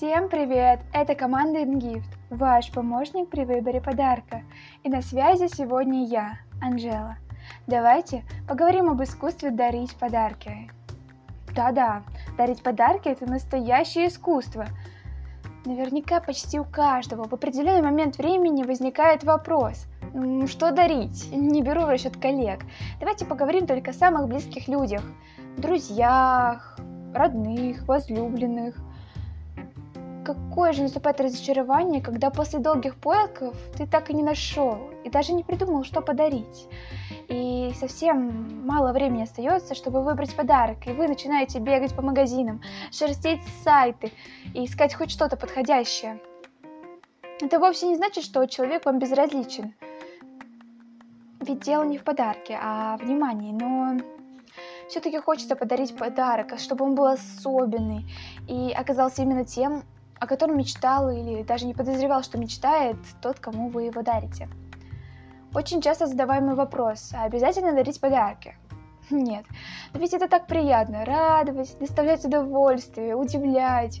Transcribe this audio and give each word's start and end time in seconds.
Всем 0.00 0.30
привет! 0.30 0.80
Это 0.94 1.14
команда 1.14 1.60
InGift, 1.60 2.16
ваш 2.30 2.72
помощник 2.72 3.28
при 3.28 3.44
выборе 3.44 3.82
подарка. 3.82 4.44
И 4.82 4.88
на 4.88 5.02
связи 5.02 5.46
сегодня 5.54 6.06
я, 6.06 6.38
Анжела. 6.62 7.18
Давайте 7.66 8.24
поговорим 8.48 8.88
об 8.88 9.02
искусстве 9.02 9.50
дарить 9.50 9.94
подарки. 9.96 10.70
Да-да, 11.54 12.02
дарить 12.38 12.62
подарки– 12.62 13.08
это 13.10 13.26
настоящее 13.26 14.08
искусство. 14.08 14.68
Наверняка 15.66 16.20
почти 16.20 16.58
у 16.58 16.64
каждого 16.64 17.28
в 17.28 17.34
определенный 17.34 17.82
момент 17.82 18.16
времени 18.16 18.62
возникает 18.62 19.22
вопрос– 19.22 19.84
что 20.46 20.72
дарить? 20.72 21.30
Не 21.30 21.60
беру 21.60 21.82
в 21.82 21.90
расчет 21.90 22.16
коллег. 22.16 22.60
Давайте 23.00 23.26
поговорим 23.26 23.66
только 23.66 23.90
о 23.90 23.92
самых 23.92 24.28
близких 24.28 24.66
людях. 24.66 25.02
Друзьях, 25.58 26.78
родных, 27.12 27.86
возлюбленных. 27.86 28.76
Какое 30.30 30.72
же 30.72 30.82
наступает 30.82 31.20
разочарование, 31.20 32.00
когда 32.00 32.30
после 32.30 32.60
долгих 32.60 32.94
поисков 32.94 33.56
ты 33.76 33.84
так 33.84 34.10
и 34.10 34.14
не 34.14 34.22
нашел 34.22 34.78
и 35.02 35.10
даже 35.10 35.32
не 35.32 35.42
придумал, 35.42 35.82
что 35.82 36.02
подарить. 36.02 36.68
И 37.26 37.72
совсем 37.74 38.64
мало 38.64 38.92
времени 38.92 39.24
остается, 39.24 39.74
чтобы 39.74 40.04
выбрать 40.04 40.36
подарок, 40.36 40.86
и 40.86 40.92
вы 40.92 41.08
начинаете 41.08 41.58
бегать 41.58 41.96
по 41.96 42.02
магазинам, 42.02 42.62
шерстить 42.92 43.40
сайты 43.64 44.12
и 44.54 44.66
искать 44.66 44.94
хоть 44.94 45.10
что-то 45.10 45.36
подходящее. 45.36 46.20
Это 47.40 47.58
вовсе 47.58 47.88
не 47.88 47.96
значит, 47.96 48.22
что 48.22 48.46
человек 48.46 48.84
вам 48.86 49.00
безразличен. 49.00 49.74
Ведь 51.40 51.60
дело 51.60 51.82
не 51.82 51.98
в 51.98 52.04
подарке, 52.04 52.56
а 52.62 52.96
в 52.98 53.00
внимании, 53.00 53.50
но 53.50 53.96
все-таки 54.88 55.18
хочется 55.18 55.56
подарить 55.56 55.96
подарок, 55.96 56.56
чтобы 56.60 56.84
он 56.84 56.94
был 56.94 57.06
особенный 57.06 58.04
и 58.46 58.70
оказался 58.70 59.22
именно 59.22 59.44
тем, 59.44 59.82
о 60.20 60.26
котором 60.26 60.58
мечтал 60.58 61.10
или 61.10 61.42
даже 61.42 61.66
не 61.66 61.74
подозревал, 61.74 62.22
что 62.22 62.38
мечтает 62.38 62.96
тот, 63.22 63.40
кому 63.40 63.68
вы 63.68 63.84
его 63.84 64.02
дарите. 64.02 64.48
Очень 65.54 65.80
часто 65.80 66.06
задаваемый 66.06 66.54
вопрос, 66.54 67.10
а 67.14 67.24
обязательно 67.24 67.72
дарить 67.72 68.00
подарки? 68.00 68.54
Нет, 69.10 69.44
но 69.92 69.98
ведь 69.98 70.12
это 70.12 70.28
так 70.28 70.46
приятно, 70.46 71.04
радовать, 71.04 71.76
доставлять 71.80 72.24
удовольствие, 72.24 73.16
удивлять. 73.16 74.00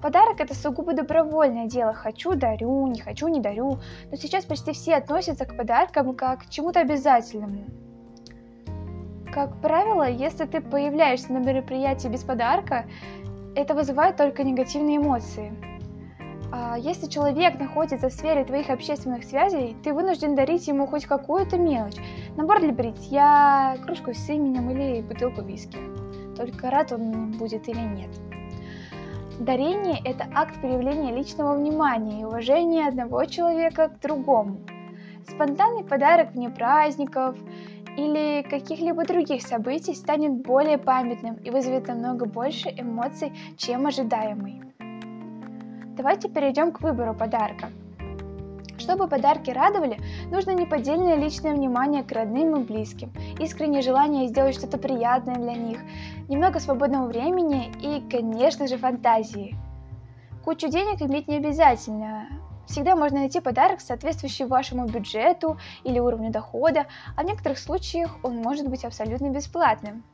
Подарок 0.00 0.40
это 0.40 0.54
сугубо 0.54 0.94
добровольное 0.94 1.66
дело, 1.66 1.92
хочу, 1.92 2.34
дарю, 2.34 2.86
не 2.86 3.00
хочу, 3.00 3.28
не 3.28 3.40
дарю. 3.40 3.80
Но 4.10 4.16
сейчас 4.16 4.44
почти 4.44 4.72
все 4.72 4.94
относятся 4.94 5.44
к 5.44 5.56
подаркам 5.56 6.14
как 6.14 6.44
к 6.44 6.48
чему-то 6.48 6.80
обязательному. 6.80 7.66
Как 9.32 9.60
правило, 9.60 10.08
если 10.08 10.46
ты 10.46 10.62
появляешься 10.62 11.32
на 11.32 11.38
мероприятии 11.38 12.08
без 12.08 12.22
подарка, 12.22 12.86
это 13.56 13.74
вызывает 13.74 14.16
только 14.16 14.44
негативные 14.44 14.98
эмоции. 14.98 15.52
А 16.52 16.78
если 16.78 17.08
человек 17.08 17.58
находится 17.58 18.08
в 18.08 18.12
сфере 18.12 18.44
твоих 18.44 18.70
общественных 18.70 19.24
связей, 19.24 19.76
ты 19.82 19.92
вынужден 19.92 20.36
дарить 20.36 20.68
ему 20.68 20.86
хоть 20.86 21.06
какую-то 21.06 21.58
мелочь. 21.58 21.96
Набор 22.36 22.60
для 22.60 22.72
бритья, 22.72 23.76
кружку 23.84 24.12
с 24.12 24.28
именем 24.28 24.70
или 24.70 25.00
бутылку 25.00 25.42
виски. 25.42 25.78
Только 26.36 26.70
рад 26.70 26.92
он 26.92 27.32
будет 27.32 27.66
или 27.68 27.80
нет. 27.80 28.10
Дарение– 29.40 30.00
это 30.04 30.26
акт 30.34 30.60
проявления 30.60 31.14
личного 31.14 31.56
внимания 31.56 32.20
и 32.20 32.24
уважения 32.24 32.88
одного 32.88 33.24
человека 33.24 33.88
к 33.88 34.00
другому. 34.00 34.60
Спонтанный 35.28 35.82
подарок 35.82 36.32
вне 36.32 36.50
праздников– 36.50 37.36
или 37.96 38.42
каких-либо 38.42 39.04
других 39.04 39.42
событий 39.42 39.94
станет 39.94 40.32
более 40.32 40.78
памятным 40.78 41.36
и 41.36 41.50
вызовет 41.50 41.88
намного 41.88 42.26
больше 42.26 42.68
эмоций, 42.68 43.32
чем 43.56 43.86
ожидаемый. 43.86 44.62
Давайте 45.96 46.28
перейдем 46.28 46.72
к 46.72 46.82
выбору 46.82 47.14
подарка. 47.14 47.70
Чтобы 48.78 49.08
подарки 49.08 49.50
радовали, 49.50 49.98
нужно 50.30 50.50
неподдельное 50.50 51.16
личное 51.16 51.54
внимание 51.54 52.02
к 52.02 52.12
родным 52.12 52.56
и 52.56 52.64
близким, 52.64 53.10
искреннее 53.40 53.80
желание 53.80 54.28
сделать 54.28 54.54
что-то 54.54 54.76
приятное 54.76 55.36
для 55.36 55.54
них, 55.54 55.78
немного 56.28 56.60
свободного 56.60 57.06
времени 57.06 57.72
и, 57.80 58.02
конечно 58.10 58.66
же, 58.68 58.76
фантазии. 58.76 59.56
Кучу 60.44 60.68
денег 60.68 61.00
иметь 61.00 61.26
не 61.26 61.36
обязательно, 61.36 62.28
Всегда 62.66 62.96
можно 62.96 63.20
найти 63.20 63.40
подарок, 63.40 63.80
соответствующий 63.80 64.44
вашему 64.44 64.86
бюджету 64.86 65.58
или 65.84 65.98
уровню 65.98 66.30
дохода, 66.30 66.86
а 67.16 67.22
в 67.22 67.24
некоторых 67.24 67.58
случаях 67.58 68.16
он 68.22 68.36
может 68.36 68.68
быть 68.68 68.84
абсолютно 68.84 69.30
бесплатным. 69.30 70.04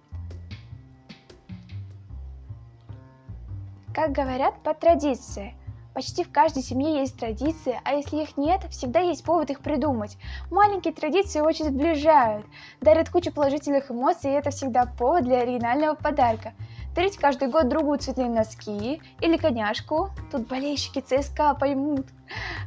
Как 3.94 4.12
говорят, 4.12 4.54
по 4.62 4.74
традиции. 4.74 5.54
Почти 5.94 6.24
в 6.24 6.32
каждой 6.32 6.62
семье 6.62 7.00
есть 7.00 7.18
традиции, 7.18 7.78
а 7.84 7.92
если 7.92 8.22
их 8.22 8.38
нет, 8.38 8.62
всегда 8.70 9.00
есть 9.00 9.24
повод 9.24 9.50
их 9.50 9.60
придумать. 9.60 10.16
Маленькие 10.50 10.94
традиции 10.94 11.40
очень 11.40 11.66
сближают, 11.66 12.46
дарят 12.80 13.10
кучу 13.10 13.30
положительных 13.30 13.90
эмоций, 13.90 14.30
и 14.30 14.34
это 14.34 14.50
всегда 14.50 14.86
повод 14.86 15.24
для 15.24 15.40
оригинального 15.40 15.94
подарка– 15.94 16.54
дарить 16.94 17.16
каждый 17.16 17.48
год 17.48 17.69
другу 17.69 17.97
цветные 17.97 18.28
носки 18.28 19.00
или 19.20 19.36
коняшку, 19.36 20.10
тут 20.30 20.47
болельщики 20.47 21.00
ЦСКА 21.00 21.54
поймут, 21.54 22.06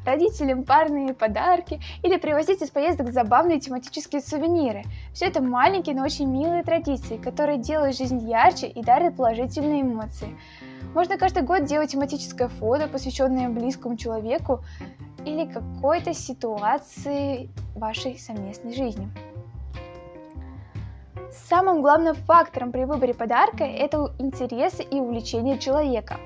родителям 0.05 0.63
парные 0.63 1.13
подарки 1.13 1.79
или 2.03 2.17
привозить 2.17 2.61
из 2.61 2.69
поездок 2.69 3.11
забавные 3.11 3.59
тематические 3.59 4.21
сувениры. 4.21 4.83
Все 5.13 5.25
это 5.25 5.41
маленькие, 5.41 5.95
но 5.95 6.03
очень 6.03 6.29
милые 6.29 6.63
традиции, 6.63 7.17
которые 7.17 7.57
делают 7.57 7.97
жизнь 7.97 8.29
ярче 8.29 8.67
и 8.67 8.81
дарят 8.81 9.15
положительные 9.15 9.81
эмоции. 9.81 10.37
Можно 10.93 11.17
каждый 11.17 11.43
год 11.43 11.65
делать 11.65 11.91
тематическое 11.91 12.47
фото, 12.47 12.87
посвященное 12.87 13.49
близкому 13.49 13.97
человеку 13.97 14.63
или 15.25 15.45
какой-то 15.45 16.13
ситуации 16.13 17.49
вашей 17.75 18.17
совместной 18.17 18.73
жизни. 18.73 19.09
Самым 21.35 21.81
главным 21.81 22.15
фактором 22.15 22.71
при 22.71 22.85
выборе 22.85 23.13
подарка 23.13 23.65
это 23.65 24.13
интересы 24.19 24.83
и 24.83 24.99
увлечения 24.99 25.59
человека. 25.59 26.17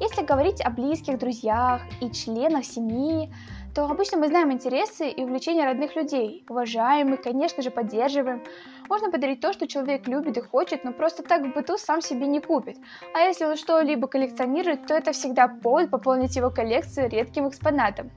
Если 0.00 0.24
говорить 0.24 0.60
о 0.60 0.70
близких, 0.70 1.18
друзьях 1.18 1.82
и 2.00 2.10
членах 2.10 2.64
семьи, 2.64 3.30
то 3.74 3.84
обычно 3.84 4.16
мы 4.16 4.28
знаем 4.28 4.50
интересы 4.50 5.10
и 5.10 5.22
увлечения 5.22 5.66
родных 5.66 5.94
людей, 5.94 6.44
уважаем 6.48 7.12
их, 7.12 7.20
конечно 7.20 7.62
же, 7.62 7.70
поддерживаем. 7.70 8.42
Можно 8.88 9.10
подарить 9.10 9.40
то, 9.40 9.52
что 9.52 9.68
человек 9.68 10.08
любит 10.08 10.38
и 10.38 10.40
хочет, 10.40 10.82
но 10.82 10.92
просто 10.92 11.22
так 11.22 11.42
в 11.42 11.52
быту 11.52 11.76
сам 11.76 12.00
себе 12.00 12.26
не 12.26 12.40
купит. 12.40 12.78
А 13.14 13.20
если 13.20 13.44
он 13.44 13.56
что-либо 13.56 14.08
коллекционирует, 14.08 14.86
то 14.86 14.94
это 14.94 15.12
всегда 15.12 15.48
повод 15.48 15.90
пополнить 15.90 16.34
его 16.34 16.50
коллекцию 16.50 17.10
редким 17.10 17.48
экспонатом. 17.48 18.10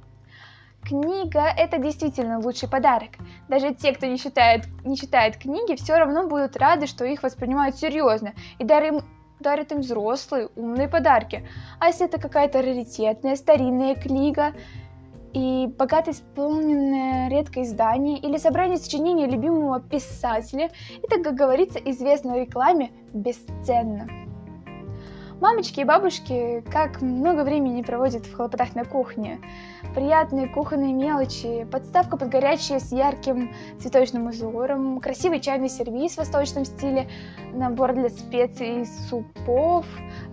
Книга– 0.83 1.43
это 1.57 1.77
действительно 1.77 2.39
лучший 2.39 2.69
подарок. 2.69 3.11
Даже 3.47 3.73
те, 3.73 3.93
кто 3.93 4.07
не 4.07 4.17
читает, 4.17 4.65
не 4.83 4.97
читает 4.97 5.37
книги, 5.37 5.75
все 5.75 5.97
равно 5.97 6.27
будут 6.27 6.57
рады, 6.57 6.87
что 6.87 7.05
их 7.05 7.21
воспринимают 7.21 7.75
серьезно 7.75 8.33
и 8.57 8.63
дарим, 8.63 9.01
дарят 9.39 9.71
им 9.71 9.81
взрослые, 9.81 10.49
умные 10.55 10.87
подарки. 10.87 11.47
А 11.79 11.87
если 11.87 12.05
это 12.05 12.19
какая-то 12.19 12.61
раритетная, 12.61 13.35
старинная 13.35 13.95
книга, 13.95 14.53
и 15.33 15.67
богато 15.77 16.11
исполненное 16.11 17.29
редкое 17.29 17.63
издание 17.63 18.17
или 18.17 18.37
собрание 18.37 18.77
сочинений 18.77 19.27
любимого 19.27 19.79
писателя, 19.79 20.71
это, 21.03 21.21
как 21.23 21.35
говорится, 21.35 21.79
известно 21.79 22.33
в 22.33 22.39
рекламе, 22.39 22.91
бесценно. 23.13 24.07
Мамочки 25.41 25.79
и 25.79 25.85
бабушки 25.85 26.61
как 26.69 27.01
много 27.01 27.45
времени 27.45 27.81
проводят 27.81 28.25
в 28.25 28.35
хлопотах 28.35 28.75
на 28.75 28.83
кухне. 28.83 29.39
Приятные 29.95 30.49
кухонные 30.49 30.91
мелочи, 30.91 31.65
подставка 31.71 32.17
под 32.17 32.27
горячее 32.27 32.81
с 32.81 32.91
ярким 32.91 33.55
цветочным 33.79 34.27
узором, 34.27 34.99
красивый 34.99 35.39
чайный 35.39 35.69
сервиз 35.69 36.15
в 36.15 36.17
восточном 36.17 36.65
стиле, 36.65 37.07
набор 37.53 37.93
для 37.93 38.09
специй 38.09 38.81
и 38.81 38.85
супов, 38.85 39.85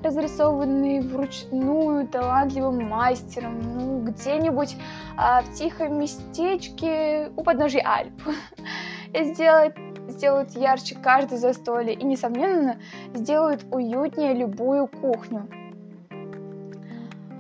разрисованный 0.03 1.01
вручную 1.01 2.09
талантливым 2.09 2.89
мастером, 2.89 3.61
ну, 3.61 4.01
где-нибудь 4.01 4.77
а, 5.17 5.43
в 5.43 5.53
тихом 5.53 6.01
местечке 6.01 7.31
у 7.37 7.45
подножия 7.45 7.83
Альп. 7.87 8.23
Сделать 9.15 9.77
сделают 10.09 10.51
ярче 10.53 10.97
каждое 10.97 11.39
застолье 11.39 11.95
и, 11.95 12.05
несомненно, 12.05 12.77
сделают 13.15 13.65
уютнее 13.71 14.35
любую 14.35 14.89
кухню. 14.89 15.49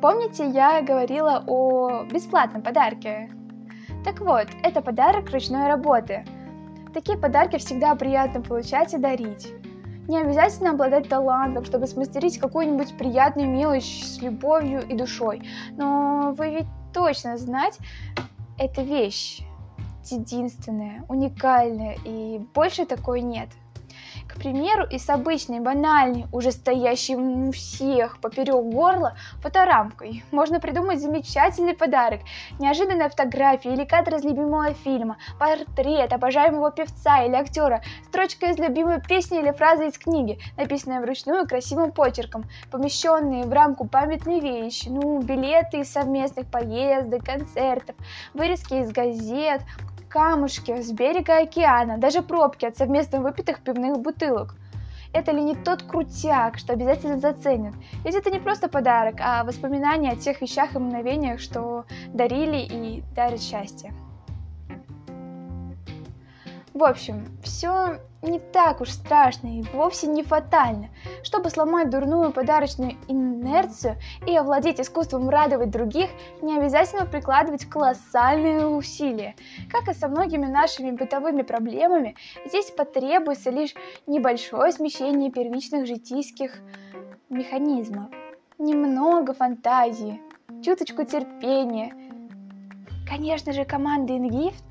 Помните, 0.00 0.48
я 0.48 0.82
говорила 0.82 1.42
о 1.46 2.04
бесплатном 2.04 2.62
подарке? 2.62 3.30
Так 4.04 4.20
вот, 4.20 4.46
это 4.62 4.82
подарок 4.82 5.30
ручной 5.30 5.66
работы. 5.66 6.24
Такие 6.92 7.18
подарки 7.18 7.58
всегда 7.58 7.94
приятно 7.94 8.40
получать 8.40 8.94
и 8.94 8.98
дарить. 8.98 9.52
Не 10.06 10.20
обязательно 10.20 10.70
обладать 10.70 11.08
талантом, 11.08 11.64
чтобы 11.64 11.86
смастерить 11.86 12.38
какую-нибудь 12.38 12.96
приятную 12.96 13.48
мелочь 13.48 14.04
с 14.04 14.22
любовью 14.22 14.86
и 14.86 14.94
душой. 14.94 15.42
Но 15.76 16.32
вы 16.36 16.50
ведь 16.50 16.66
точно 16.94 17.36
знать, 17.36 17.78
это 18.58 18.82
вещь 18.82 19.42
единственное, 20.12 21.04
уникальное, 21.08 21.96
и 22.04 22.38
больше 22.54 22.86
такой 22.86 23.20
нет. 23.20 23.48
К 24.28 24.38
примеру, 24.38 24.84
из 24.86 25.08
обычной, 25.08 25.60
банальной, 25.60 26.26
уже 26.32 26.52
стоящей 26.52 27.16
у 27.16 27.52
всех 27.52 28.20
поперек 28.20 28.64
горла 28.64 29.16
фоторамкой 29.40 30.24
можно 30.30 30.60
придумать 30.60 31.00
замечательный 31.00 31.74
подарок. 31.74 32.20
Неожиданная 32.58 33.08
фотография 33.08 33.72
или 33.72 33.84
кадр 33.84 34.16
из 34.16 34.24
любимого 34.24 34.74
фильма, 34.74 35.16
портрет 35.38 36.12
обожаемого 36.12 36.70
певца 36.70 37.24
или 37.24 37.34
актера, 37.34 37.82
строчка 38.08 38.46
из 38.46 38.58
любимой 38.58 39.00
песни 39.00 39.38
или 39.38 39.52
фраза 39.52 39.84
из 39.84 39.96
книги, 39.96 40.38
написанная 40.56 41.00
вручную 41.00 41.46
красивым 41.46 41.92
почерком, 41.92 42.44
помещенные 42.70 43.44
в 43.44 43.52
рамку 43.52 43.86
памятные 43.86 44.40
вещи, 44.40 44.88
ну, 44.88 45.20
билеты 45.20 45.80
из 45.80 45.92
совместных 45.92 46.46
поездок, 46.50 47.24
концертов, 47.24 47.96
вырезки 48.34 48.74
из 48.74 48.90
газет, 48.92 49.62
камушки 50.16 50.80
с 50.80 50.92
берега 50.92 51.42
океана, 51.42 51.98
даже 51.98 52.22
пробки 52.22 52.64
от 52.64 52.78
совместно 52.78 53.20
выпитых 53.20 53.60
пивных 53.60 54.00
бутылок. 54.00 54.54
Это 55.12 55.30
ли 55.32 55.42
не 55.42 55.54
тот 55.54 55.82
крутяк, 55.82 56.56
что 56.56 56.72
обязательно 56.72 57.18
заценят? 57.18 57.74
Ведь 58.02 58.14
это 58.14 58.30
не 58.30 58.38
просто 58.38 58.68
подарок, 58.68 59.16
а 59.20 59.44
воспоминания 59.44 60.12
о 60.12 60.16
тех 60.16 60.40
вещах 60.40 60.74
и 60.74 60.78
мгновениях, 60.78 61.38
что 61.38 61.84
дарили 62.14 62.56
и 62.56 63.02
дарят 63.14 63.42
счастье. 63.42 63.92
В 66.76 66.84
общем, 66.84 67.24
все 67.42 68.00
не 68.20 68.38
так 68.38 68.82
уж 68.82 68.90
страшно 68.90 69.46
и 69.46 69.62
вовсе 69.72 70.08
не 70.08 70.22
фатально. 70.22 70.90
Чтобы 71.22 71.48
сломать 71.48 71.88
дурную 71.88 72.32
подарочную 72.32 72.98
инерцию 73.08 73.96
и 74.26 74.36
овладеть 74.36 74.78
искусством 74.78 75.30
радовать 75.30 75.70
других, 75.70 76.10
не 76.42 76.58
обязательно 76.58 77.06
прикладывать 77.06 77.64
колоссальные 77.64 78.66
усилия. 78.66 79.36
Как 79.70 79.88
и 79.88 79.98
со 79.98 80.08
многими 80.08 80.44
нашими 80.44 80.90
бытовыми 80.90 81.40
проблемами, 81.40 82.14
здесь 82.44 82.70
потребуется 82.70 83.48
лишь 83.48 83.74
небольшое 84.06 84.70
смещение 84.70 85.32
первичных 85.32 85.86
житейских 85.86 86.58
механизмов. 87.30 88.10
Немного 88.58 89.32
фантазии, 89.32 90.20
чуточку 90.62 91.04
терпения. 91.04 91.94
Конечно 93.08 93.54
же, 93.54 93.64
команда 93.64 94.12
InGift 94.12 94.62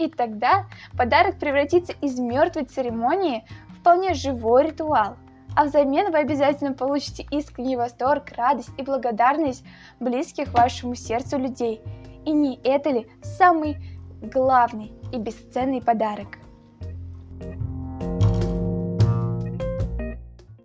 и 0.00 0.08
тогда 0.08 0.64
подарок 0.96 1.38
превратится 1.38 1.92
из 2.00 2.18
мертвой 2.18 2.64
церемонии 2.64 3.44
в 3.68 3.80
вполне 3.80 4.14
живой 4.14 4.68
ритуал. 4.68 5.16
А 5.56 5.64
взамен 5.64 6.10
вы 6.10 6.18
обязательно 6.18 6.72
получите 6.72 7.26
искренний 7.30 7.76
восторг, 7.76 8.32
радость 8.36 8.70
и 8.78 8.82
благодарность 8.82 9.64
близких 9.98 10.52
вашему 10.54 10.94
сердцу 10.94 11.38
людей. 11.38 11.82
И 12.24 12.32
не 12.32 12.58
это 12.62 12.90
ли 12.90 13.08
самый 13.22 13.76
главный 14.22 14.92
и 15.12 15.18
бесценный 15.18 15.82
подарок? 15.82 16.38